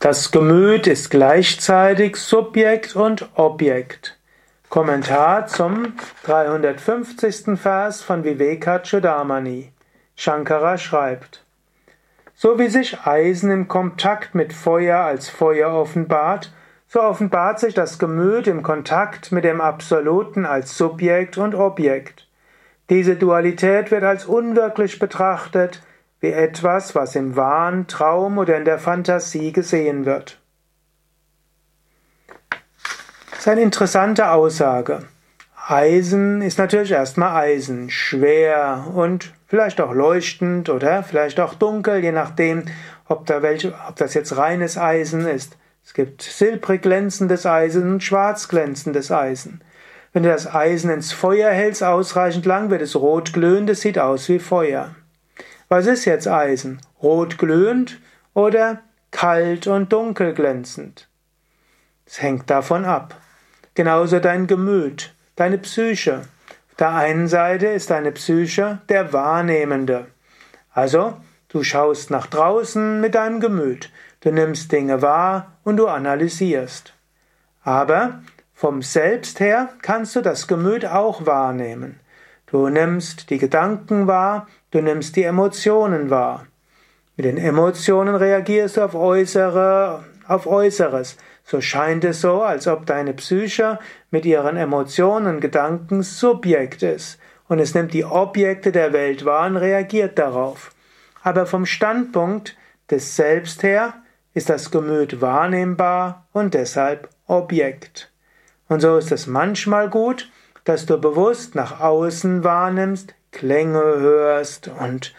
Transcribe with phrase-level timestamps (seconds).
[0.00, 4.16] Das Gemüt ist gleichzeitig Subjekt und Objekt.
[4.68, 7.58] Kommentar zum 350.
[7.58, 9.72] Vers von Vivekachudamani.
[10.14, 11.44] Shankara schreibt:
[12.36, 16.52] So wie sich Eisen im Kontakt mit Feuer als Feuer offenbart,
[16.86, 22.28] so offenbart sich das Gemüt im Kontakt mit dem Absoluten als Subjekt und Objekt.
[22.88, 25.82] Diese Dualität wird als unwirklich betrachtet,
[26.20, 30.40] wie etwas, was im Wahn, Traum oder in der Fantasie gesehen wird.
[33.30, 35.04] Das ist eine interessante Aussage.
[35.68, 42.10] Eisen ist natürlich erstmal Eisen, schwer und vielleicht auch leuchtend oder vielleicht auch dunkel, je
[42.10, 42.64] nachdem,
[43.06, 45.56] ob, da welche, ob das jetzt reines Eisen ist.
[45.84, 49.62] Es gibt silbrig glänzendes Eisen und schwarz glänzendes Eisen.
[50.12, 53.98] Wenn du das Eisen ins Feuer hältst ausreichend lang, wird es rot glühend, es sieht
[53.98, 54.94] aus wie Feuer.
[55.68, 56.80] Was ist jetzt Eisen?
[57.02, 58.00] Rot glühend
[58.32, 61.08] oder kalt und dunkel glänzend?
[62.06, 63.20] Es hängt davon ab.
[63.74, 66.22] Genauso dein Gemüt, deine Psyche.
[66.70, 70.06] Auf der einen Seite ist deine Psyche der Wahrnehmende.
[70.72, 71.16] Also,
[71.48, 73.92] du schaust nach draußen mit deinem Gemüt.
[74.20, 76.94] Du nimmst Dinge wahr und du analysierst.
[77.62, 78.22] Aber
[78.54, 82.00] vom Selbst her kannst du das Gemüt auch wahrnehmen.
[82.46, 86.46] Du nimmst die Gedanken wahr, du nimmst die Emotionen wahr.
[87.16, 91.16] Mit den Emotionen reagierst du auf äußere, auf Äußeres.
[91.44, 93.78] So scheint es so, als ob deine Psyche
[94.10, 99.56] mit ihren Emotionen Gedanken Subjekt ist und es nimmt die Objekte der Welt wahr und
[99.56, 100.70] reagiert darauf.
[101.22, 102.56] Aber vom Standpunkt
[102.90, 103.94] des Selbst her
[104.34, 108.12] ist das Gemüt wahrnehmbar und deshalb Objekt.
[108.68, 110.30] Und so ist es manchmal gut,
[110.64, 115.14] dass du bewusst nach außen wahrnimmst, Klänge hörst und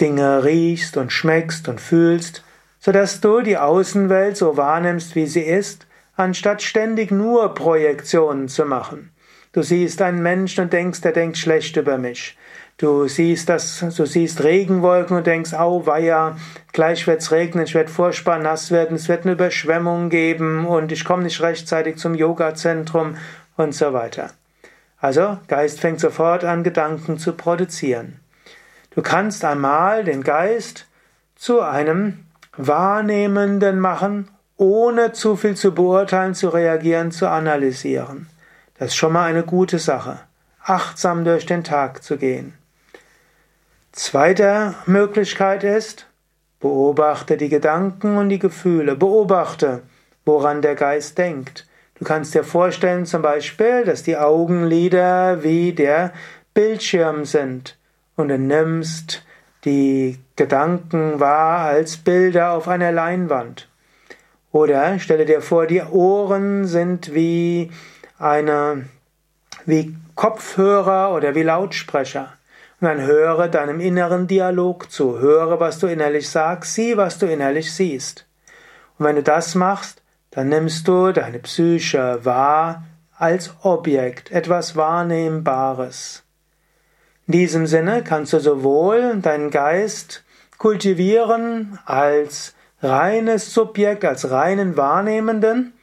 [0.00, 2.42] Dinge riechst und schmeckst und fühlst,
[2.80, 8.64] so dass du die Außenwelt so wahrnimmst, wie sie ist, anstatt ständig nur Projektionen zu
[8.64, 9.12] machen.
[9.52, 12.36] Du siehst einen Menschen und denkst, der denkt schlecht über mich.
[12.78, 16.36] Du siehst das, du siehst Regenwolken und denkst, au weia,
[16.72, 21.04] gleich wird's regnen, ich werde furchtbar nass werden, es wird eine Überschwemmung geben und ich
[21.04, 23.16] komme nicht rechtzeitig zum Yoga-Zentrum
[23.56, 24.30] und so weiter.
[25.02, 28.20] Also, Geist fängt sofort an, Gedanken zu produzieren.
[28.94, 30.86] Du kannst einmal den Geist
[31.34, 32.24] zu einem
[32.56, 38.28] Wahrnehmenden machen, ohne zu viel zu beurteilen, zu reagieren, zu analysieren.
[38.78, 40.20] Das ist schon mal eine gute Sache.
[40.62, 42.54] Achtsam durch den Tag zu gehen.
[43.90, 46.06] Zweite Möglichkeit ist,
[46.60, 49.82] beobachte die Gedanken und die Gefühle, beobachte,
[50.24, 51.66] woran der Geist denkt.
[52.02, 56.12] Du kannst dir vorstellen zum Beispiel, dass die Augenlider wie der
[56.52, 57.78] Bildschirm sind
[58.16, 59.22] und du nimmst
[59.64, 63.68] die Gedanken wahr als Bilder auf einer Leinwand.
[64.50, 67.70] Oder stelle dir vor, die Ohren sind wie
[68.18, 68.86] eine,
[69.64, 72.32] wie Kopfhörer oder wie Lautsprecher.
[72.80, 77.26] Und dann höre deinem inneren Dialog zu, höre, was du innerlich sagst, sieh, was du
[77.26, 78.26] innerlich siehst.
[78.98, 80.01] Und wenn du das machst,
[80.32, 82.84] dann nimmst du deine Psyche wahr
[83.16, 86.24] als Objekt, etwas Wahrnehmbares.
[87.26, 90.24] In diesem Sinne kannst du sowohl deinen Geist
[90.58, 95.74] kultivieren als reines Subjekt, als reinen Wahrnehmenden,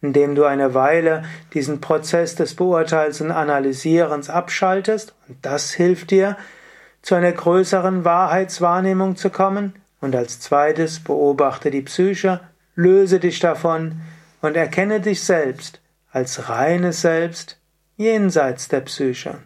[0.00, 6.36] indem du eine Weile diesen Prozess des Beurteils und Analysierens abschaltest, und das hilft dir,
[7.02, 12.40] zu einer größeren Wahrheitswahrnehmung zu kommen, und als zweites beobachte die Psyche
[12.76, 14.00] löse dich davon
[14.42, 15.80] und erkenne dich selbst
[16.12, 17.58] als reines Selbst
[17.96, 19.38] jenseits der Psyche.